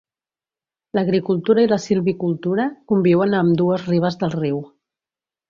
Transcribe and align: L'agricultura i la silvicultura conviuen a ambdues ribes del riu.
L'agricultura 0.99 1.65
i 1.65 1.69
la 1.73 1.77
silvicultura 1.83 2.67
conviuen 2.93 3.37
a 3.37 3.43
ambdues 3.49 3.87
ribes 3.93 4.19
del 4.25 4.35
riu. 4.41 4.61